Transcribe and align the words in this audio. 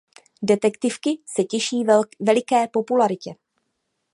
Detektivky 0.41 1.19
se 1.27 1.43
těší 1.43 1.83
veliké 2.19 2.67
popularitě. 2.67 3.31